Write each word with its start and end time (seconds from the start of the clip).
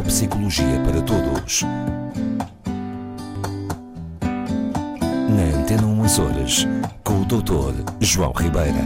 Neuropsicologia 0.00 0.80
para 0.82 1.02
Todos. 1.02 1.62
Na 5.28 5.58
Antena 5.58 5.86
1 5.86 6.00
Horas, 6.22 6.66
com 7.04 7.20
o 7.20 7.24
Dr. 7.26 7.74
João 8.00 8.32
Ribeira. 8.32 8.78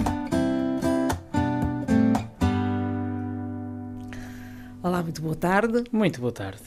Olá, 4.83 5.05
muito 5.05 5.23
boa 5.23 5.37
tarde. 5.37 5.85
Muito 5.93 6.21
boa 6.21 6.33
tarde. 6.33 6.62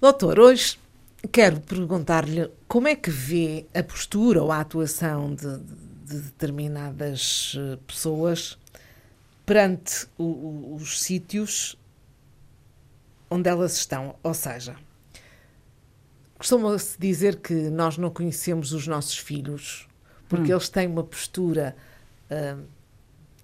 Doutor, 0.00 0.38
hoje 0.40 0.78
quero 1.30 1.60
perguntar-lhe 1.60 2.50
como 2.66 2.88
é 2.88 2.96
que 2.96 3.10
vê 3.10 3.66
a 3.74 3.82
postura 3.82 4.42
ou 4.42 4.50
a 4.50 4.60
atuação 4.60 5.34
de, 5.34 5.58
de 6.06 6.20
determinadas 6.22 7.54
eh, 7.58 7.78
pessoas 7.86 8.56
perante 9.44 10.06
o, 10.16 10.24
o, 10.24 10.74
os 10.76 11.02
sítios 11.02 11.76
onde 13.30 13.48
elas 13.48 13.76
estão. 13.76 14.16
Ou 14.22 14.34
seja, 14.34 14.76
costuma-se 16.38 16.98
dizer 16.98 17.36
que 17.36 17.54
nós 17.70 17.98
não 17.98 18.10
conhecemos 18.10 18.72
os 18.72 18.86
nossos 18.86 19.18
filhos 19.18 19.86
porque 20.28 20.52
Hum. 20.52 20.56
eles 20.56 20.68
têm 20.68 20.88
uma 20.88 21.04
postura 21.04 21.76
ah, 22.30 22.56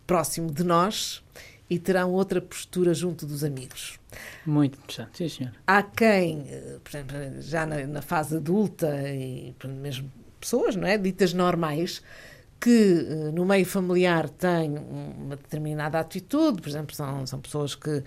próximo 0.06 0.50
de 0.50 0.64
nós 0.64 1.22
e 1.70 1.78
terão 1.78 2.12
outra 2.12 2.40
postura 2.40 2.92
junto 2.92 3.24
dos 3.24 3.42
amigos. 3.44 3.98
Muito 4.44 4.78
interessante, 4.78 5.16
sim 5.16 5.28
senhor. 5.28 5.52
Há 5.66 5.82
quem, 5.82 6.44
eh, 6.50 6.78
por 6.84 6.90
exemplo, 6.90 7.16
já 7.40 7.64
na, 7.64 7.86
na 7.86 8.02
fase 8.02 8.36
adulta 8.36 8.94
e 9.08 9.54
mesmo 9.64 10.12
pessoas, 10.38 10.76
não 10.76 10.86
é, 10.86 10.98
ditas 10.98 11.32
normais, 11.32 12.02
que 12.60 13.06
eh, 13.08 13.30
no 13.32 13.46
meio 13.46 13.64
familiar 13.64 14.28
têm 14.28 14.76
uma 14.76 15.34
determinada 15.36 15.98
atitude, 15.98 16.60
por 16.60 16.68
exemplo, 16.68 16.94
são, 16.94 17.26
são 17.26 17.40
pessoas 17.40 17.74
que 17.74 18.02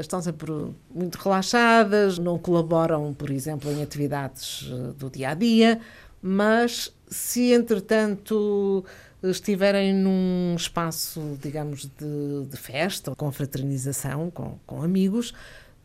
estão 0.00 0.20
sempre 0.20 0.50
muito 0.92 1.16
relaxadas, 1.16 2.18
não 2.18 2.38
colaboram, 2.38 3.14
por 3.14 3.30
exemplo, 3.30 3.70
em 3.70 3.82
atividades 3.82 4.68
eh, 4.70 4.92
do 4.98 5.08
dia 5.10 5.30
a 5.30 5.34
dia, 5.34 5.80
mas 6.20 6.92
se 7.06 7.52
entretanto 7.52 8.84
estiverem 9.22 9.94
num 9.94 10.54
espaço, 10.56 11.38
digamos, 11.40 11.82
de, 11.98 12.46
de 12.50 12.56
festa, 12.56 13.14
com 13.16 13.30
fraternização, 13.32 14.30
com, 14.30 14.58
com 14.66 14.82
amigos, 14.82 15.32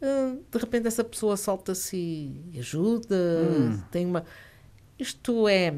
eh, 0.02 0.34
de 0.52 0.58
repente 0.58 0.88
essa 0.88 1.04
pessoa 1.04 1.38
solta-se 1.38 1.96
e 1.98 2.60
ajuda, 2.60 3.16
Hum. 3.16 3.80
tem 3.92 4.06
uma. 4.06 4.24
Isto 4.98 5.48
é, 5.48 5.74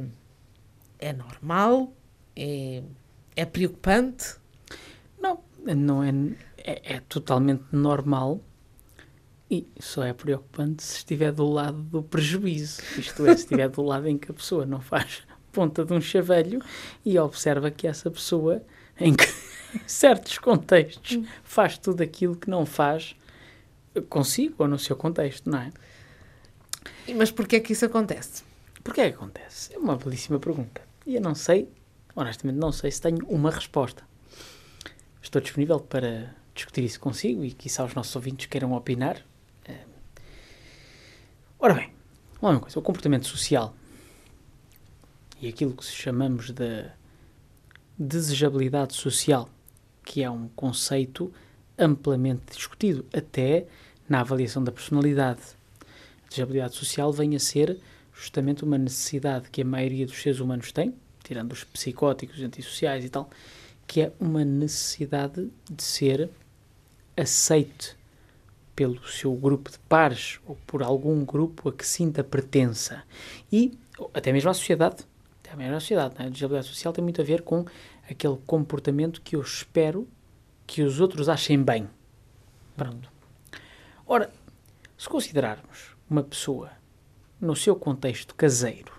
é 1.00 1.14
normal, 1.14 1.92
é, 2.36 2.82
é 3.36 3.46
preocupante. 3.46 4.36
Não, 5.22 5.40
não 5.76 6.04
é, 6.04 6.12
é, 6.66 6.96
é 6.96 7.00
totalmente 7.02 7.64
normal 7.72 8.42
e 9.50 9.68
só 9.80 10.04
é 10.04 10.12
preocupante 10.12 10.84
se 10.84 10.98
estiver 10.98 11.32
do 11.32 11.48
lado 11.48 11.78
do 11.78 12.02
prejuízo. 12.02 12.82
Isto 12.98 13.28
é, 13.28 13.36
se 13.36 13.44
estiver 13.44 13.70
do 13.70 13.84
lado 13.84 14.08
em 14.08 14.18
que 14.18 14.32
a 14.32 14.34
pessoa 14.34 14.66
não 14.66 14.82
faz 14.82 15.22
ponta 15.52 15.86
de 15.86 15.94
um 15.94 16.02
chavelho 16.02 16.60
e 17.06 17.18
observa 17.20 17.70
que 17.70 17.88
essa 17.88 18.10
pessoa, 18.10 18.64
em, 19.00 19.14
que, 19.14 19.26
em 19.76 19.82
certos 19.86 20.40
contextos, 20.40 21.20
faz 21.44 21.78
tudo 21.78 22.02
aquilo 22.02 22.36
que 22.36 22.50
não 22.50 22.66
faz 22.66 23.16
consigo 24.10 24.56
ou 24.58 24.68
no 24.68 24.80
seu 24.80 24.96
contexto, 24.96 25.50
não 25.50 25.60
é? 25.60 25.72
Mas 27.16 27.30
porquê 27.32 27.58
é 27.58 27.60
que 27.60 27.74
isso 27.74 27.86
acontece? 27.86 28.44
Porquê 28.84 29.02
é 29.02 29.10
que 29.10 29.16
acontece? 29.16 29.74
É 29.74 29.78
uma 29.78 29.96
belíssima 29.96 30.40
pergunta. 30.40 30.82
E 31.06 31.16
eu 31.16 31.22
não 31.22 31.36
sei, 31.36 31.70
honestamente, 32.16 32.58
não 32.58 32.72
sei 32.72 32.90
se 32.90 33.00
tenho 33.00 33.26
uma 33.28 33.52
resposta. 33.52 34.04
Estou 35.22 35.42
disponível 35.42 35.80
para 35.80 36.36
discutir 36.56 36.84
isso 36.84 37.00
consigo 37.00 37.44
e 37.44 37.52
quizá 37.52 37.84
os 37.84 37.94
nossos 37.94 38.16
ouvintes 38.16 38.48
queiram 38.48 38.74
opinar. 38.74 39.24
Eh, 39.66 39.86
Ora 41.60 41.74
bem, 41.74 41.92
uma 42.42 42.60
coisa, 42.60 42.80
o 42.80 42.82
comportamento 42.82 43.28
social 43.28 43.76
e 45.42 45.48
aquilo 45.48 45.74
que 45.74 45.84
chamamos 45.84 46.52
de 46.52 46.86
desejabilidade 47.98 48.96
social, 48.96 49.50
que 50.04 50.24
é 50.24 50.30
um 50.30 50.48
conceito 50.50 51.32
amplamente 51.78 52.56
discutido, 52.56 53.06
até 53.14 53.68
na 54.08 54.22
avaliação 54.22 54.64
da 54.64 54.72
personalidade. 54.72 55.42
A 55.82 56.30
desejabilidade 56.30 56.76
social 56.76 57.12
vem 57.12 57.36
a 57.36 57.40
ser 57.40 57.80
justamente 58.14 58.64
uma 58.64 58.78
necessidade 58.78 59.50
que 59.50 59.62
a 59.62 59.66
maioria 59.66 60.06
dos 60.06 60.22
seres 60.22 60.40
humanos 60.40 60.72
tem, 60.72 60.94
tirando 61.24 61.52
os 61.52 61.64
psicóticos, 61.64 62.42
antissociais 62.42 63.04
e 63.04 63.10
tal, 63.10 63.30
que 63.86 64.02
é 64.02 64.14
uma 64.20 64.46
necessidade 64.46 65.50
de 65.70 65.84
ser 65.84 66.30
aceite 67.18 67.96
pelo 68.76 69.06
seu 69.08 69.34
grupo 69.34 69.72
de 69.72 69.80
pares 69.80 70.40
ou 70.46 70.58
por 70.68 70.84
algum 70.84 71.24
grupo 71.24 71.70
a 71.70 71.74
que 71.74 71.86
sinta 71.86 72.24
pertença. 72.24 73.04
E 73.52 73.78
até 74.14 74.32
mesmo 74.34 74.50
a 74.50 74.54
sociedade. 74.54 75.06
Até 75.44 75.56
mesmo 75.56 75.76
a 75.76 75.80
sociedade. 75.80 76.16
Não 76.16 76.26
é? 76.26 76.28
A 76.28 76.30
desejabilidade 76.30 76.68
social 76.68 76.94
tem 76.94 77.04
muito 77.04 77.22
a 77.22 77.24
ver 77.24 77.42
com 77.42 77.66
aquele 78.10 78.38
comportamento 78.46 79.22
que 79.22 79.36
eu 79.36 79.42
espero 79.42 80.08
que 80.68 80.82
os 80.82 81.00
outros 81.00 81.30
achem 81.30 81.64
bem. 81.64 81.90
Pronto. 82.76 83.10
Ora, 84.06 84.30
se 84.98 85.08
considerarmos 85.08 85.96
uma 86.10 86.24
pessoa 86.24 86.72
no 87.40 87.56
seu 87.56 87.76
contexto 87.76 88.36
caseiro, 88.36 88.94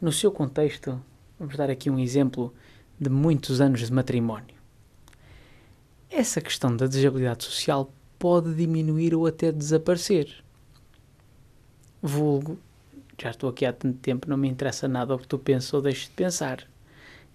no 0.00 0.12
seu 0.12 0.30
contexto, 0.30 1.02
vamos 1.38 1.56
dar 1.56 1.70
aqui 1.70 1.90
um 1.90 1.98
exemplo 1.98 2.54
de 2.98 3.10
muitos 3.10 3.60
anos 3.60 3.80
de 3.80 3.92
matrimónio, 3.92 4.56
essa 6.12 6.40
questão 6.40 6.76
da 6.76 6.86
desejabilidade 6.86 7.44
social 7.44 7.92
pode 8.18 8.54
diminuir 8.54 9.14
ou 9.14 9.26
até 9.26 9.50
desaparecer. 9.50 10.44
Vulgo, 12.00 12.58
já 13.20 13.30
estou 13.30 13.50
aqui 13.50 13.64
há 13.64 13.72
tanto 13.72 13.98
tempo, 13.98 14.28
não 14.28 14.36
me 14.36 14.48
interessa 14.48 14.86
nada 14.88 15.14
o 15.14 15.18
que 15.18 15.26
tu 15.26 15.38
pensas 15.38 15.72
ou 15.72 15.80
deixas 15.82 16.04
de 16.04 16.10
pensar. 16.10 16.66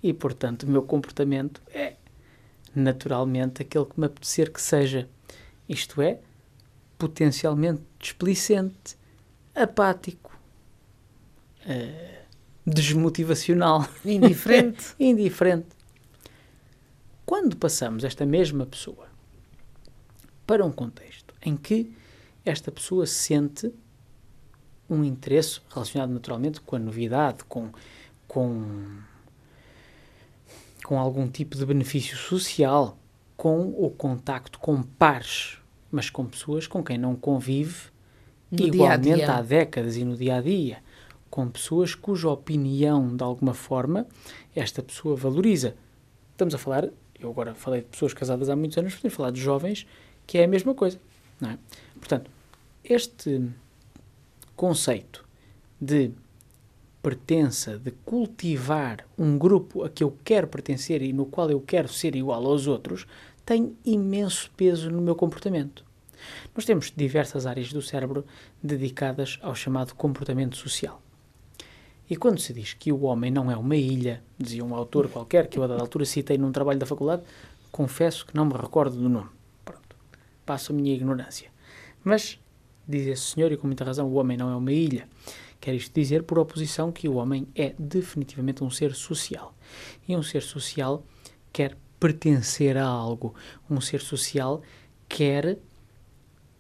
E, 0.02 0.14
portanto, 0.14 0.64
o 0.64 0.70
meu 0.70 0.84
comportamento 0.84 1.62
é 1.74 1.96
naturalmente 2.76 3.62
aquele 3.62 3.86
que 3.86 4.00
me 4.00 4.06
apetecer 4.06 4.52
que 4.52 4.62
seja. 4.62 5.08
Isto 5.68 6.02
é, 6.02 6.20
potencialmente 6.98 7.82
displicente, 8.00 8.98
apático, 9.56 10.38
eh, 11.66 12.22
desmotivacional, 12.66 13.88
Indiferente. 14.06 14.94
indiferente. 15.00 15.77
Quando 17.28 17.58
passamos 17.58 18.06
esta 18.06 18.26
mesma 18.26 18.66
pessoa 18.66 19.10
para 20.46 20.66
um 20.66 20.72
contexto 20.72 21.36
em 21.46 21.58
que 21.58 21.94
esta 22.46 22.72
pessoa 22.72 23.06
sente 23.06 23.70
um 24.90 25.04
interesse 25.04 25.60
relacionado 25.70 26.14
naturalmente 26.14 26.62
com 26.62 26.78
a 26.78 26.80
novidade, 26.80 27.44
com, 27.44 27.70
com, 28.30 29.02
com 30.86 30.98
algum 30.98 31.28
tipo 31.28 31.58
de 31.58 31.66
benefício 31.66 32.16
social, 32.16 32.98
com 33.36 33.72
o 33.78 33.90
contacto 33.90 34.58
com 34.58 34.82
pares, 34.82 35.58
mas 35.92 36.10
com 36.10 36.26
pessoas 36.26 36.66
com 36.66 36.82
quem 36.82 36.98
não 36.98 37.14
convive 37.14 37.90
No 38.50 38.68
igualmente 38.68 39.02
dia-a-dia. 39.02 39.34
há 39.36 39.42
décadas 39.42 39.98
e 39.98 40.06
no 40.06 40.16
dia 40.16 40.38
a 40.38 40.42
dia, 40.42 40.82
com 41.30 41.50
pessoas 41.50 41.94
cuja 41.94 42.30
opinião, 42.30 43.14
de 43.14 43.22
alguma 43.22 43.54
forma, 43.54 44.08
esta 44.56 44.82
pessoa 44.82 45.18
valoriza. 45.18 45.76
Estamos 46.32 46.56
a 46.56 46.58
falar, 46.58 46.90
eu 47.20 47.30
agora 47.30 47.54
falei 47.56 47.82
de 47.82 47.88
pessoas 47.88 48.14
casadas 48.14 48.50
há 48.50 48.56
muitos 48.56 48.78
anos, 48.78 48.96
podemos 48.96 49.16
falar 49.16 49.32
de 49.32 49.42
jovens, 49.42 49.86
que 50.26 50.38
é 50.38 50.44
a 50.44 50.48
mesma 50.48 50.74
coisa. 50.74 51.00
Não 51.40 51.52
é? 51.52 51.58
Portanto, 52.00 52.30
este 52.84 53.50
conceito 54.56 55.26
de 55.80 56.12
pertença, 57.02 57.78
de 57.78 57.92
cultivar 57.92 59.06
um 59.18 59.38
grupo 59.38 59.84
a 59.84 59.90
que 59.90 60.04
eu 60.04 60.18
quero 60.24 60.48
pertencer 60.48 61.02
e 61.02 61.14
no 61.14 61.26
qual 61.26 61.50
eu 61.50 61.62
quero 61.62 61.88
ser 61.88 62.16
igual 62.16 62.46
aos 62.46 62.68
outros, 62.68 63.08
tem 63.46 63.78
imenso 63.86 64.52
peso 64.58 64.92
no 64.92 65.02
meu 65.02 65.16
comportamento. 65.16 65.86
Nós 66.56 66.66
temos 66.66 66.92
diversas 66.96 67.46
áreas 67.46 67.72
do 67.72 67.82
cérebro 67.82 68.26
dedicadas 68.62 69.40
ao 69.42 69.56
chamado 69.56 69.96
comportamento 69.96 70.58
social. 70.58 71.02
E 72.10 72.16
quando 72.16 72.40
se 72.40 72.54
diz 72.54 72.74
que 72.74 72.92
o 72.92 73.02
homem 73.04 73.30
não 73.30 73.52
é 73.52 73.58
uma 73.58 73.76
ilha, 73.76 74.24
dizia 74.38 74.64
um 74.64 74.74
autor 74.74 75.10
qualquer 75.10 75.48
que 75.48 75.60
eu 75.60 75.64
a 75.64 75.68
dada 75.68 75.82
altura 75.82 76.06
citei 76.06 76.38
num 76.38 76.52
trabalho 76.52 76.80
da 76.80 76.86
faculdade, 76.86 77.24
confesso 77.72 78.26
que 78.26 78.36
não 78.36 78.46
me 78.46 78.54
recordo 78.54 78.96
do 78.96 79.10
nome. 79.10 79.30
Pronto, 79.66 79.96
passo 80.46 80.72
a 80.72 80.76
minha 80.76 80.94
ignorância. 80.94 81.52
Mas, 82.04 82.40
diz 82.88 83.06
esse 83.08 83.24
senhor, 83.24 83.52
e 83.52 83.58
com 83.58 83.68
muita 83.68 83.84
razão, 83.84 84.08
o 84.08 84.14
homem 84.14 84.38
não 84.38 84.50
é 84.50 84.56
uma 84.56 84.72
ilha. 84.72 85.08
Quer 85.60 85.76
isto 85.76 85.94
dizer, 85.94 86.24
por 86.24 86.40
oposição, 86.40 86.92
que 86.92 87.10
o 87.10 87.16
homem 87.16 87.48
é 87.54 87.76
definitivamente 87.78 88.64
um 88.64 88.70
ser 88.70 88.94
social. 88.94 89.54
E 90.08 90.16
um 90.16 90.24
ser 90.24 90.44
social 90.44 91.04
quer 91.52 91.76
pertencer 92.00 92.78
a 92.78 92.86
algo. 92.86 93.36
Um 93.70 93.82
ser 93.82 94.00
social 94.00 94.62
quer 95.10 95.58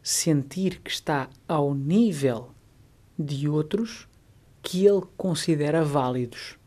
sentir 0.04 0.82
que 0.82 0.90
está 0.90 1.30
ao 1.48 1.74
nível 1.74 2.52
de 3.18 3.48
outros 3.48 4.08
que 4.68 4.86
ele 4.86 5.04
considera 5.16 5.82
válidos, 5.82 6.58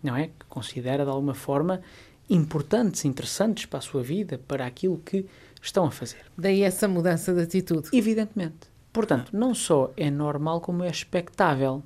não 0.00 0.14
é? 0.14 0.28
Que 0.28 0.46
considera 0.48 1.02
de 1.04 1.10
alguma 1.10 1.34
forma 1.34 1.82
importantes, 2.30 3.04
interessantes 3.04 3.66
para 3.66 3.80
a 3.80 3.82
sua 3.82 4.04
vida, 4.04 4.38
para 4.46 4.64
aquilo 4.64 4.98
que 4.98 5.26
estão 5.60 5.84
a 5.84 5.90
fazer. 5.90 6.24
Daí 6.38 6.62
essa 6.62 6.86
mudança 6.86 7.34
de 7.34 7.40
atitude. 7.40 7.88
Evidentemente. 7.92 8.68
Portanto, 8.92 9.36
não 9.36 9.52
só 9.52 9.92
é 9.96 10.12
normal 10.12 10.60
como 10.60 10.84
é 10.84 10.88
expectável. 10.88 11.82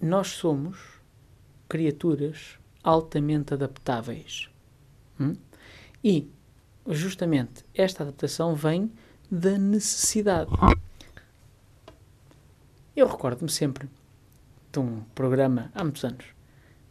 Nós 0.00 0.28
somos 0.28 0.78
criaturas 1.68 2.58
altamente 2.82 3.52
adaptáveis. 3.52 4.48
Hum? 5.20 5.36
E, 6.02 6.30
justamente, 6.86 7.62
esta 7.74 8.04
adaptação 8.04 8.54
vem 8.54 8.90
da 9.30 9.58
necessidade. 9.58 10.50
Eu 12.98 13.06
recordo-me 13.06 13.48
sempre 13.48 13.88
de 14.72 14.80
um 14.80 15.02
programa, 15.14 15.70
há 15.72 15.84
muitos 15.84 16.02
anos, 16.02 16.24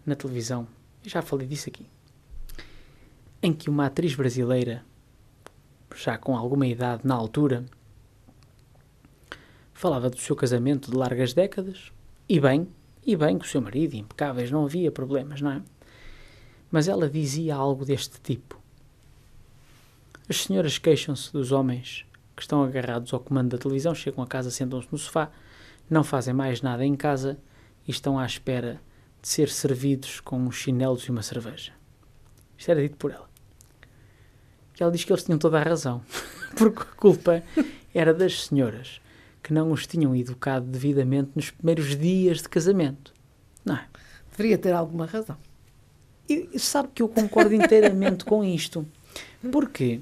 na 0.05 0.15
televisão, 0.15 0.65
já 1.03 1.21
falei 1.21 1.45
disso 1.45 1.67
aqui, 1.67 1.85
em 3.43 3.51
que 3.51 3.69
uma 3.69 3.87
atriz 3.87 4.15
brasileira, 4.15 4.85
já 5.97 6.17
com 6.17 6.37
alguma 6.37 6.65
idade 6.65 7.05
na 7.05 7.13
altura, 7.13 7.65
falava 9.73 10.09
do 10.09 10.17
seu 10.17 10.33
casamento 10.33 10.89
de 10.89 10.95
largas 10.95 11.33
décadas, 11.33 11.91
e 12.29 12.39
bem, 12.39 12.69
e 13.05 13.13
bem 13.13 13.37
com 13.37 13.43
o 13.43 13.47
seu 13.47 13.59
marido, 13.59 13.95
impecáveis, 13.95 14.49
não 14.49 14.63
havia 14.63 14.89
problemas, 14.89 15.41
não 15.41 15.51
é? 15.51 15.61
Mas 16.71 16.87
ela 16.87 17.09
dizia 17.09 17.53
algo 17.53 17.83
deste 17.83 18.21
tipo. 18.21 18.57
As 20.29 20.37
senhoras 20.37 20.77
queixam-se 20.77 21.33
dos 21.33 21.51
homens 21.51 22.05
que 22.33 22.43
estão 22.43 22.63
agarrados 22.63 23.13
ao 23.13 23.19
comando 23.19 23.49
da 23.49 23.57
televisão, 23.57 23.93
chegam 23.93 24.23
a 24.23 24.27
casa, 24.27 24.49
sentam-se 24.49 24.87
no 24.89 24.97
sofá, 24.97 25.29
não 25.89 26.03
fazem 26.03 26.33
mais 26.33 26.61
nada 26.61 26.85
em 26.85 26.95
casa 26.95 27.37
e 27.87 27.91
estão 27.91 28.19
à 28.19 28.25
espera 28.25 28.81
de 29.21 29.27
ser 29.27 29.49
servidos 29.49 30.19
com 30.19 30.37
uns 30.39 30.55
chinelos 30.55 31.03
e 31.03 31.11
uma 31.11 31.21
cerveja. 31.21 31.73
Isto 32.57 32.71
era 32.71 32.81
dito 32.81 32.97
por 32.97 33.11
ela. 33.11 33.29
E 34.79 34.83
ela 34.83 34.91
diz 34.91 35.03
que 35.03 35.11
eles 35.11 35.23
tinham 35.23 35.39
toda 35.39 35.59
a 35.59 35.63
razão, 35.63 36.01
porque 36.57 36.81
a 36.81 36.85
culpa 36.85 37.43
era 37.93 38.13
das 38.13 38.45
senhoras 38.45 39.01
que 39.41 39.53
não 39.53 39.71
os 39.71 39.87
tinham 39.87 40.15
educado 40.15 40.65
devidamente 40.65 41.31
nos 41.35 41.49
primeiros 41.49 41.95
dias 41.95 42.41
de 42.41 42.49
casamento. 42.49 43.13
Não 43.63 43.75
é? 43.75 43.87
Deveria 44.29 44.57
ter 44.57 44.73
alguma 44.73 45.05
razão. 45.05 45.37
E 46.27 46.59
sabe 46.59 46.89
que 46.93 47.01
eu 47.01 47.07
concordo 47.07 47.53
inteiramente 47.55 48.25
com 48.25 48.43
isto. 48.43 48.85
Porque 49.51 50.01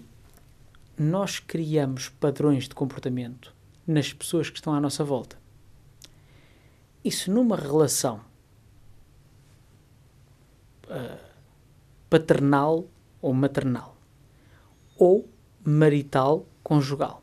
nós 0.97 1.39
criamos 1.39 2.09
padrões 2.09 2.67
de 2.67 2.73
comportamento 2.73 3.53
nas 3.85 4.11
pessoas 4.11 4.49
que 4.49 4.57
estão 4.57 4.73
à 4.73 4.79
nossa 4.79 5.03
volta. 5.03 5.37
Isso 7.06 7.31
numa 7.31 7.56
relação 7.56 8.19
uh, 10.88 11.19
paternal 12.10 12.88
ou 13.22 13.31
maternal, 13.31 13.96
ou 14.98 15.30
marital 15.63 16.48
conjugal. 16.63 17.22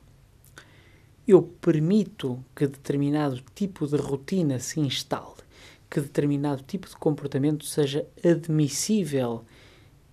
Eu 1.27 1.43
permito 1.43 2.45
que 2.55 2.69
determinado 2.69 3.43
tipo 3.57 3.89
de 3.89 3.97
rotina 3.97 4.61
se 4.61 4.79
instale, 4.79 5.43
que 5.91 6.01
determinado 6.01 6.63
tipo 6.63 6.89
de 6.89 6.95
comportamento 6.95 7.65
seja 7.65 8.07
admissível 8.25 9.45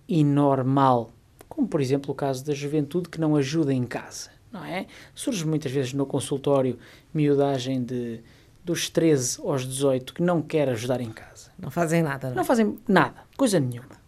e 0.08 0.24
normal, 0.24 1.12
como 1.48 1.68
por 1.68 1.80
exemplo 1.80 2.10
o 2.10 2.14
caso 2.16 2.44
da 2.44 2.54
juventude 2.54 3.08
que 3.08 3.20
não 3.20 3.36
ajuda 3.36 3.72
em 3.72 3.84
casa, 3.84 4.32
não 4.50 4.64
é? 4.64 4.88
Surge 5.14 5.46
muitas 5.46 5.70
vezes 5.70 5.92
no 5.92 6.06
consultório 6.06 6.76
miudagem 7.14 7.84
de 7.84 8.20
dos 8.64 8.88
13 8.88 9.40
aos 9.44 9.66
18 9.66 10.14
que 10.14 10.22
não 10.22 10.42
quer 10.42 10.68
ajudar 10.68 11.00
em 11.00 11.10
casa. 11.10 11.50
Não 11.58 11.70
fazem 11.70 12.02
nada, 12.02 12.28
não, 12.28 12.34
é? 12.34 12.36
Não 12.36 12.44
fazem 12.44 12.78
nada, 12.86 13.22
coisa 13.36 13.58
nenhuma. 13.60 14.00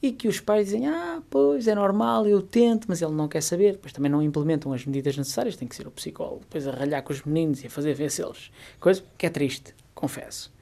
E 0.00 0.12
que 0.12 0.28
os 0.28 0.38
pais 0.38 0.66
dizem, 0.66 0.86
ah, 0.86 1.20
pois 1.28 1.66
é 1.66 1.74
normal, 1.74 2.26
eu 2.26 2.40
tento, 2.40 2.86
mas 2.88 3.02
ele 3.02 3.12
não 3.12 3.26
quer 3.26 3.42
saber. 3.42 3.72
Depois 3.72 3.92
também 3.92 4.10
não 4.10 4.22
implementam 4.22 4.72
as 4.72 4.86
medidas 4.86 5.16
necessárias, 5.16 5.56
tem 5.56 5.66
que 5.66 5.74
ser 5.74 5.88
o 5.88 5.90
psicólogo, 5.90 6.40
depois 6.40 6.68
a 6.68 6.70
ralhar 6.70 7.02
com 7.02 7.12
os 7.12 7.22
meninos 7.24 7.64
e 7.64 7.66
a 7.66 7.70
fazer 7.70 7.94
ver 7.94 8.10
se 8.10 8.22
eles. 8.22 8.50
Coisa 8.78 9.02
que 9.16 9.26
é 9.26 9.30
triste, 9.30 9.74
confesso. 9.94 10.52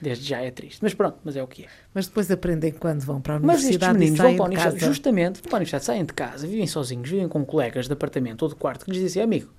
Desde 0.00 0.28
já 0.28 0.40
é 0.42 0.50
triste. 0.50 0.78
Mas 0.82 0.94
pronto, 0.94 1.18
mas 1.24 1.34
é 1.34 1.42
o 1.42 1.46
que 1.48 1.64
é. 1.64 1.68
Mas 1.92 2.06
depois 2.06 2.30
aprendem 2.30 2.70
quando 2.72 3.00
vão 3.00 3.20
para 3.20 3.34
a 3.34 3.40
Mas 3.40 3.64
estes 3.64 3.76
universidade 3.76 3.98
meninos 3.98 4.18
vão 4.18 4.26
para 4.26 4.32
a 4.32 4.36
de 4.36 4.42
universidade, 4.42 4.80
casa. 4.80 4.92
justamente, 4.92 5.34
vão 5.40 5.42
para 5.42 5.54
a 5.54 5.58
universidade, 5.58 5.84
saem 5.84 6.04
de 6.04 6.12
casa, 6.12 6.46
vivem 6.46 6.66
sozinhos, 6.66 7.10
vivem 7.10 7.28
com 7.28 7.44
colegas 7.44 7.86
de 7.88 7.92
apartamento 7.92 8.42
ou 8.42 8.48
de 8.48 8.54
quarto 8.54 8.84
que 8.84 8.92
lhes 8.92 9.00
dizem, 9.00 9.22
amigo, 9.22 9.50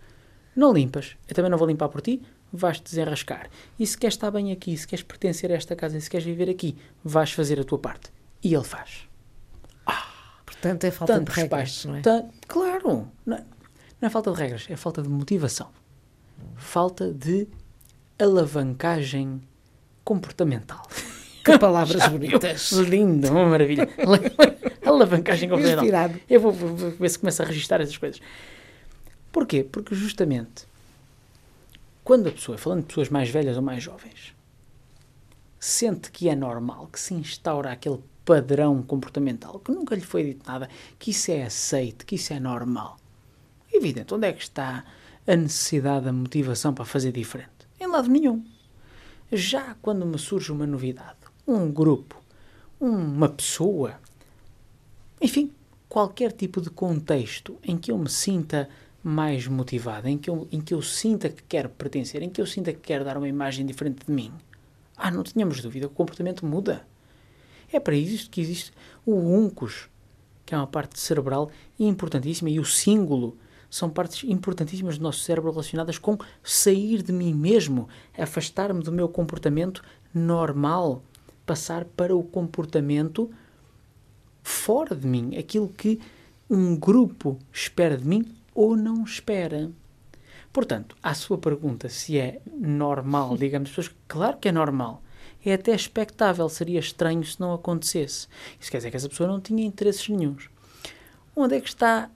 não 0.56 0.72
limpas, 0.72 1.18
eu 1.28 1.36
também 1.36 1.52
não 1.52 1.58
vou 1.58 1.68
limpar 1.68 1.90
por 1.90 2.00
ti, 2.00 2.22
vais-te 2.52 2.84
desenrascar. 2.84 3.50
E 3.80 3.86
se 3.86 3.98
queres 3.98 4.16
estar 4.16 4.32
bem 4.32 4.52
aqui, 4.52 4.76
se 4.78 4.88
queres 4.88 5.04
pertencer 5.04 5.52
a 5.52 5.56
esta 5.56 5.76
casa, 5.76 6.00
se 6.00 6.10
queres 6.10 6.26
viver 6.26 6.50
aqui, 6.50 6.76
vais 7.04 7.32
fazer 7.32 7.60
a 7.60 7.64
tua 7.64 7.80
parte. 7.80 8.12
E 8.44 8.54
ele 8.54 8.64
faz. 8.64 9.08
Portanto, 10.46 10.84
é 10.86 10.92
falta 10.92 11.20
de 11.20 11.32
regras, 11.32 11.50
pais, 11.50 11.86
não 11.86 11.96
é? 11.96 12.02
tan- 12.02 12.30
claro, 12.48 13.08
não, 13.26 13.36
é- 13.38 13.44
não 14.02 14.08
é 14.08 14.10
falta 14.10 14.32
de 14.32 14.38
regras, 14.38 14.66
é 14.70 14.76
falta 14.76 15.02
de 15.02 15.10
motivação. 15.10 15.70
Falta 16.56 17.12
de 17.12 17.48
alavancagem 18.18 19.42
comportamental. 20.04 20.88
Que 21.44 21.58
palavras 21.60 22.02
Já 22.02 22.10
bonitas. 22.10 22.72
Lindo, 22.72 23.30
uma 23.30 23.46
maravilha. 23.48 23.88
alavancagem 24.86 25.50
comportamental. 25.50 25.84
Inspirado. 25.86 26.20
Eu 26.30 26.40
vou, 26.40 26.52
vou- 26.52 26.76
vou 26.76 26.92
ver 26.92 27.10
se 27.10 27.20
começo 27.20 27.42
a 27.42 27.46
registrar 27.46 27.82
essas 27.82 27.98
coisas. 27.98 28.20
Porquê? 29.32 29.64
Porque 29.64 29.94
justamente 29.94 30.66
quando 32.06 32.30
a 32.30 32.32
pessoa, 32.32 32.56
falando 32.56 32.82
de 32.82 32.86
pessoas 32.86 33.10
mais 33.10 33.30
velhas 33.30 33.58
ou 33.58 33.64
mais 33.64 33.82
jovens, 33.82 34.36
sente 35.60 36.12
que 36.12 36.30
é 36.30 36.36
normal, 36.36 36.88
que 36.88 37.00
se 37.00 37.16
instaura 37.16 37.72
aquele 37.72 38.00
padrão 38.24 38.84
comportamental, 38.84 39.60
que 39.60 39.72
nunca 39.72 39.96
lhe 39.96 40.02
foi 40.02 40.24
dito 40.24 40.48
nada, 40.48 40.70
que 41.00 41.10
isso 41.10 41.32
é 41.32 41.44
aceito, 41.44 42.06
que 42.06 42.14
isso 42.14 42.32
é 42.32 42.40
normal. 42.40 42.98
Evidente, 43.74 44.14
onde 44.14 44.28
é 44.28 44.34
que 44.34 44.44
está 44.44 44.86
a 45.26 45.36
necessidade, 45.36 46.08
a 46.08 46.14
motivação 46.14 46.76
para 46.76 46.86
fazer 46.86 47.12
diferente? 47.12 47.50
Em 47.80 47.88
lado 47.88 48.08
nenhum. 48.08 48.46
Já 49.32 49.76
quando 49.82 50.06
me 50.06 50.20
surge 50.20 50.52
uma 50.52 50.68
novidade, 50.68 51.18
um 51.48 51.72
grupo, 51.72 52.22
uma 52.80 53.30
pessoa, 53.30 54.00
enfim, 55.20 55.52
qualquer 55.90 56.32
tipo 56.32 56.62
de 56.62 56.70
contexto 56.70 57.58
em 57.64 57.76
que 57.76 57.92
eu 57.92 57.98
me 57.98 58.10
sinta 58.10 58.70
mais 59.08 59.46
motivado, 59.46 60.10
em 60.10 60.18
que 60.18 60.28
eu, 60.28 60.48
em 60.52 60.60
que 60.60 60.74
eu 60.74 60.82
sinta 60.82 61.30
que 61.30 61.44
quero 61.44 61.70
pertencer, 61.70 62.24
em 62.24 62.30
que 62.30 62.42
eu 62.42 62.48
sinta 62.48 62.74
que 62.74 62.80
quero 62.80 63.06
dar 63.06 63.18
uma 63.18 63.28
imagem 63.28 63.64
diferente 63.64 64.04
de 64.04 64.12
mim, 64.12 64.34
ah, 64.98 65.12
não 65.12 65.22
tenhamos 65.22 65.62
dúvida, 65.62 65.86
o 65.86 65.92
comportamento 65.92 66.44
muda. 66.44 66.88
É 67.72 67.80
para 67.80 67.96
isso 67.96 68.28
que 68.32 68.42
existe 68.42 68.74
o 69.06 69.14
uncus, 69.14 69.90
que 70.44 70.56
é 70.56 70.58
uma 70.58 70.66
parte 70.66 71.00
cerebral 71.00 71.52
importantíssima, 71.80 72.50
e 72.50 72.60
o 72.60 72.66
símbolo 72.66 73.38
são 73.70 73.92
partes 73.92 74.28
importantíssimas 74.28 74.98
do 74.98 75.04
nosso 75.04 75.20
cérebro 75.20 75.52
relacionadas 75.52 76.00
com 76.00 76.18
sair 76.44 77.04
de 77.04 77.14
mim 77.14 77.32
mesmo, 77.32 77.88
afastar-me 78.18 78.82
do 78.82 78.92
meu 78.92 79.08
comportamento 79.08 79.84
normal, 80.12 81.04
passar 81.46 81.86
para 81.86 82.16
o 82.16 82.24
comportamento 82.24 83.30
fora 84.42 84.96
de 84.96 85.06
mim, 85.06 85.38
aquilo 85.38 85.70
que 85.70 86.00
um 86.50 86.76
grupo 86.76 87.38
espera 87.54 87.96
de 87.96 88.08
mim 88.08 88.26
ou 88.56 88.76
não 88.76 89.04
espera. 89.04 89.70
Portanto, 90.52 90.96
à 91.04 91.14
sua 91.14 91.38
pergunta 91.38 91.90
se 91.90 92.18
é 92.18 92.40
normal, 92.50 93.38
digamos, 93.38 93.70
pessoas, 93.70 93.94
claro 94.08 94.38
que 94.38 94.48
é 94.48 94.52
normal. 94.52 95.04
É 95.46 95.54
até 95.54 95.76
expectável, 95.76 96.48
seria 96.50 96.80
estranho 96.80 97.24
se 97.24 97.40
não 97.40 97.54
acontecesse. 97.54 98.28
Isso 98.60 98.72
quer 98.72 98.78
dizer 98.78 98.90
que 98.90 98.98
essa 98.98 99.10
pessoa 99.10 99.28
não 99.30 99.40
tinha 99.40 99.64
interesses 99.64 100.08
nenhums. 100.10 100.50
Onde 101.36 101.56
é 101.56 101.62
que 101.62 101.68
está 101.68 102.10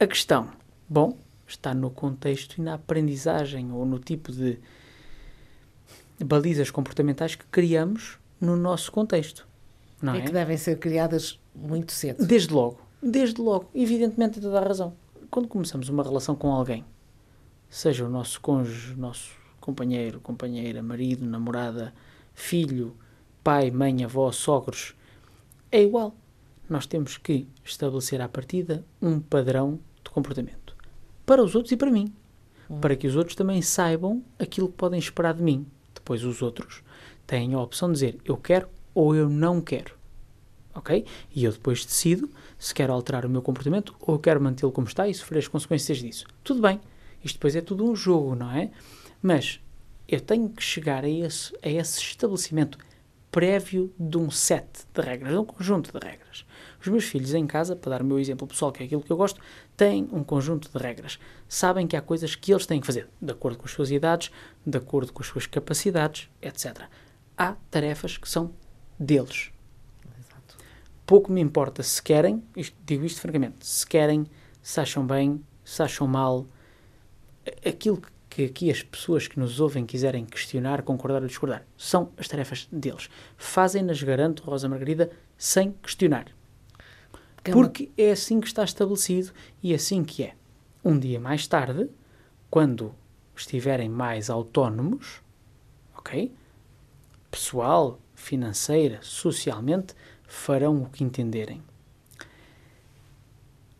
a 0.00 0.06
questão? 0.06 0.48
Bom, 0.88 1.16
está 1.46 1.72
no 1.74 1.90
contexto 1.90 2.56
e 2.58 2.60
na 2.62 2.74
aprendizagem 2.74 3.70
ou 3.70 3.86
no 3.86 3.98
tipo 4.00 4.32
de 4.32 4.58
balizas 6.24 6.70
comportamentais 6.70 7.34
que 7.34 7.44
criamos 7.46 8.18
no 8.40 8.56
nosso 8.56 8.90
contexto. 8.90 9.46
Não 10.00 10.16
E 10.16 10.18
é? 10.18 10.22
que 10.22 10.32
devem 10.32 10.56
ser 10.56 10.78
criadas 10.78 11.38
muito 11.54 11.92
cedo. 11.92 12.24
Desde 12.26 12.52
logo, 12.52 12.80
desde 13.02 13.40
logo, 13.40 13.70
evidentemente 13.74 14.34
tem 14.34 14.42
toda 14.42 14.58
a 14.58 14.64
razão. 14.64 14.94
Quando 15.32 15.48
começamos 15.48 15.88
uma 15.88 16.02
relação 16.02 16.36
com 16.36 16.52
alguém, 16.52 16.84
seja 17.70 18.04
o 18.04 18.10
nosso 18.10 18.38
cônjuge, 18.38 18.94
nosso 18.94 19.30
companheiro, 19.62 20.20
companheira, 20.20 20.82
marido, 20.82 21.24
namorada, 21.24 21.94
filho, 22.34 22.94
pai, 23.42 23.70
mãe, 23.70 24.04
avó, 24.04 24.30
sogros, 24.30 24.94
é 25.70 25.82
igual. 25.82 26.14
Nós 26.68 26.86
temos 26.86 27.16
que 27.16 27.48
estabelecer 27.64 28.20
à 28.20 28.28
partida 28.28 28.84
um 29.00 29.18
padrão 29.20 29.80
de 30.04 30.10
comportamento. 30.10 30.76
Para 31.24 31.42
os 31.42 31.54
outros 31.54 31.72
e 31.72 31.78
para 31.78 31.90
mim. 31.90 32.12
Para 32.78 32.94
que 32.94 33.06
os 33.06 33.16
outros 33.16 33.34
também 33.34 33.62
saibam 33.62 34.22
aquilo 34.38 34.68
que 34.68 34.76
podem 34.76 34.98
esperar 34.98 35.32
de 35.32 35.42
mim. 35.42 35.66
Depois 35.94 36.22
os 36.24 36.42
outros 36.42 36.82
têm 37.26 37.54
a 37.54 37.58
opção 37.58 37.88
de 37.88 37.94
dizer 37.94 38.18
eu 38.26 38.36
quero 38.36 38.68
ou 38.94 39.16
eu 39.16 39.30
não 39.30 39.62
quero 39.62 40.01
ok? 40.74 41.04
E 41.34 41.44
eu 41.44 41.52
depois 41.52 41.84
decido 41.84 42.30
se 42.58 42.74
quero 42.74 42.92
alterar 42.92 43.24
o 43.26 43.28
meu 43.28 43.42
comportamento 43.42 43.94
ou 44.00 44.18
quero 44.18 44.40
mantê-lo 44.40 44.72
como 44.72 44.86
está 44.86 45.08
e 45.08 45.14
sofrer 45.14 45.38
as 45.38 45.48
consequências 45.48 45.98
disso. 45.98 46.26
Tudo 46.42 46.60
bem, 46.60 46.80
isto 47.24 47.36
depois 47.36 47.56
é 47.56 47.60
tudo 47.60 47.88
um 47.88 47.94
jogo, 47.94 48.34
não 48.34 48.50
é? 48.50 48.70
Mas 49.20 49.60
eu 50.08 50.20
tenho 50.20 50.48
que 50.48 50.62
chegar 50.62 51.04
a 51.04 51.08
esse, 51.08 51.56
a 51.62 51.68
esse 51.68 52.00
estabelecimento 52.00 52.78
prévio 53.30 53.92
de 53.98 54.18
um 54.18 54.30
set 54.30 54.66
de 54.92 55.00
regras, 55.00 55.32
de 55.32 55.38
um 55.38 55.44
conjunto 55.44 55.90
de 55.90 56.06
regras. 56.06 56.44
Os 56.80 56.88
meus 56.88 57.04
filhos 57.04 57.32
em 57.32 57.46
casa, 57.46 57.76
para 57.76 57.92
dar 57.92 58.02
o 58.02 58.04
meu 58.04 58.18
exemplo 58.18 58.46
pessoal, 58.46 58.72
que 58.72 58.82
é 58.82 58.86
aquilo 58.86 59.02
que 59.02 59.10
eu 59.10 59.16
gosto, 59.16 59.40
têm 59.76 60.08
um 60.12 60.22
conjunto 60.22 60.68
de 60.70 60.82
regras. 60.82 61.18
Sabem 61.48 61.86
que 61.86 61.96
há 61.96 62.02
coisas 62.02 62.34
que 62.34 62.52
eles 62.52 62.66
têm 62.66 62.80
que 62.80 62.86
fazer, 62.86 63.08
de 63.20 63.32
acordo 63.32 63.56
com 63.56 63.64
as 63.64 63.70
suas 63.70 63.90
idades, 63.90 64.30
de 64.66 64.76
acordo 64.76 65.12
com 65.12 65.22
as 65.22 65.28
suas 65.28 65.46
capacidades, 65.46 66.28
etc. 66.42 66.82
Há 67.38 67.54
tarefas 67.70 68.18
que 68.18 68.28
são 68.28 68.52
deles. 68.98 69.51
Pouco 71.06 71.32
me 71.32 71.40
importa 71.40 71.82
se 71.82 72.02
querem, 72.02 72.42
isto- 72.56 72.76
digo 72.86 73.04
isto 73.04 73.20
francamente, 73.20 73.66
se 73.66 73.86
querem, 73.86 74.26
se 74.62 74.80
acham 74.80 75.06
bem, 75.06 75.42
se 75.64 75.82
acham 75.82 76.06
mal. 76.06 76.46
Aquilo 77.66 78.00
que- 78.30 78.44
aqui 78.44 78.70
as 78.70 78.82
pessoas 78.82 79.26
que 79.28 79.38
nos 79.38 79.60
ouvem 79.60 79.84
quiserem 79.84 80.24
questionar, 80.24 80.82
concordar 80.82 81.20
ou 81.20 81.28
discordar, 81.28 81.66
são 81.76 82.10
as 82.16 82.28
tarefas 82.28 82.68
deles. 82.72 83.08
Fazem-nas, 83.36 84.02
garanto, 84.02 84.44
Rosa 84.44 84.68
Margarida, 84.68 85.10
sem 85.36 85.72
questionar. 85.82 86.26
Porque 87.36 87.50
é 87.50 87.52
Porque 87.52 87.90
é 87.98 88.10
assim 88.12 88.40
que 88.40 88.46
está 88.46 88.62
estabelecido 88.62 89.32
e 89.62 89.72
é 89.72 89.76
assim 89.76 90.04
que 90.04 90.22
é. 90.22 90.34
Um 90.84 90.98
dia 90.98 91.18
mais 91.20 91.46
tarde, 91.46 91.90
quando 92.48 92.94
estiverem 93.34 93.88
mais 93.88 94.30
autónomos, 94.30 95.20
ok? 95.96 96.32
Pessoal, 97.30 97.98
financeira, 98.14 99.00
socialmente, 99.02 99.94
farão 100.32 100.82
o 100.82 100.88
que 100.88 101.04
entenderem. 101.04 101.62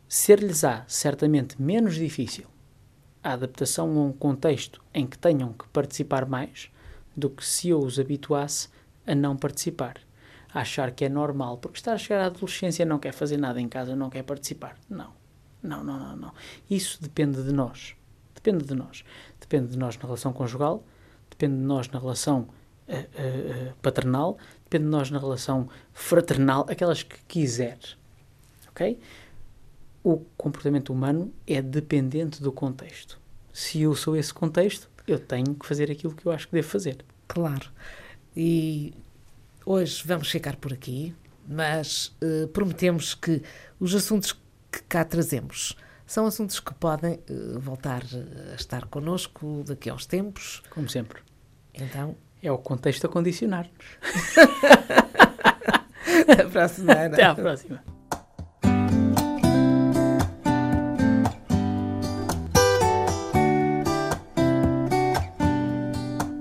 Ser-lhes-á 0.07 0.85
certamente 0.87 1.61
menos 1.61 1.95
difícil 1.95 2.47
a 3.23 3.33
adaptação 3.33 3.89
a 3.99 4.03
um 4.03 4.13
contexto 4.13 4.85
em 4.93 5.07
que 5.07 5.19
tenham 5.19 5.55
que 5.55 5.67
participar 5.69 6.27
mais 6.27 6.71
do 7.17 7.31
que 7.31 7.45
se 7.45 7.71
eu 7.71 7.81
os 7.81 7.99
habituasse 7.99 8.69
a 9.07 9.15
não 9.15 9.35
participar. 9.35 9.97
A 10.53 10.61
achar 10.61 10.91
que 10.91 11.07
é 11.07 11.09
normal, 11.09 11.57
porque 11.57 11.79
está 11.79 11.95
a 11.95 11.99
chegar 11.99 12.21
à 12.21 12.27
adolescência 12.27 12.85
não 12.85 12.99
quer 12.99 13.13
fazer 13.13 13.39
nada 13.39 13.59
em 13.59 13.69
casa, 13.69 13.97
não 13.97 14.11
quer 14.11 14.23
participar. 14.23 14.77
Não. 14.91 15.15
Não, 15.63 15.83
não, 15.83 15.99
não, 15.99 16.17
não. 16.17 16.35
Isso 16.69 17.03
depende 17.03 17.43
de 17.43 17.53
nós. 17.53 17.97
Depende 18.35 18.65
de 18.65 18.75
nós. 18.75 19.05
Depende 19.41 19.69
de 19.69 19.79
nós 19.79 19.97
na 19.97 20.05
relação 20.05 20.33
conjugal, 20.35 20.85
depende 21.31 21.57
de 21.57 21.63
nós 21.63 21.89
na 21.89 21.99
relação 21.99 22.49
eh, 22.87 23.09
eh, 23.15 23.73
paternal, 23.81 24.37
depende 24.73 24.85
de 24.85 24.91
nós 24.91 25.11
na 25.11 25.19
relação 25.19 25.69
fraternal, 25.93 26.67
aquelas 26.69 27.03
que 27.03 27.19
quiser. 27.29 27.79
Ok? 28.71 28.99
O 30.03 30.19
comportamento 30.37 30.93
humano 30.93 31.33
é 31.47 31.61
dependente 31.61 32.43
do 32.43 32.51
contexto. 32.51 33.21
Se 33.53 33.83
eu 33.83 33.95
sou 33.95 34.17
esse 34.17 34.33
contexto, 34.33 34.89
eu 35.07 35.19
tenho 35.19 35.55
que 35.55 35.67
fazer 35.67 35.91
aquilo 35.91 36.15
que 36.15 36.27
eu 36.27 36.33
acho 36.33 36.49
que 36.49 36.55
devo 36.55 36.69
fazer. 36.69 37.05
Claro. 37.29 37.71
E 38.35 38.95
hoje 39.67 40.03
vamos 40.07 40.31
ficar 40.31 40.57
por 40.57 40.73
aqui, 40.73 41.15
mas 41.47 42.17
eh, 42.23 42.47
prometemos 42.47 43.15
que 43.15 43.43
os 43.79 43.95
assuntos 43.95 44.33
que 44.33 44.83
cá 44.89 45.05
trazemos 45.05 45.77
são 46.07 46.27
assuntos 46.27 46.59
que 46.61 46.73
podem 46.75 47.15
eh, 47.29 47.59
voltar 47.59 48.03
a 48.51 48.55
estar 48.55 48.87
connosco 48.87 49.63
daqui 49.67 49.91
a 49.91 49.95
uns 49.95 50.07
tempos. 50.07 50.63
Como 50.71 50.89
sempre. 50.89 51.21
Então, 51.75 52.17
É 52.43 52.51
o 52.51 52.59
contexto 52.59 53.07
a 53.07 53.09
condicionar-nos. 53.09 53.71
até 56.29 56.43
para 56.51 56.65
a 56.65 56.69
semana. 56.69 57.15
Até 57.15 57.23
à 57.23 57.35
próxima. 57.37 57.81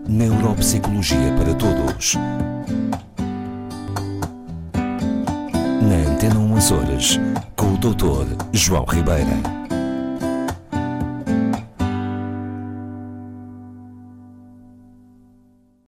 Neuropsicologia 0.08 1.34
para 1.38 1.54
todos. 1.54 2.16
Na 5.82 6.12
Antena 6.12 6.40
1 6.40 6.56
Açores, 6.56 7.20
com 7.56 7.74
o 7.74 7.78
Dr. 7.78 8.36
João 8.52 8.86
Ribeira. 8.86 9.61